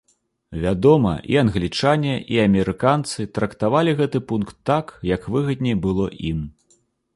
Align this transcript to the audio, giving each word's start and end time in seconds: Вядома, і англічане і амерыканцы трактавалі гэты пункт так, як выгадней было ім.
Вядома, 0.61 1.11
і 1.33 1.37
англічане 1.41 2.15
і 2.37 2.39
амерыканцы 2.45 3.27
трактавалі 3.37 3.95
гэты 4.01 4.23
пункт 4.33 4.59
так, 4.73 4.97
як 5.15 5.31
выгадней 5.37 5.75
было 5.87 6.11
ім. 6.35 6.45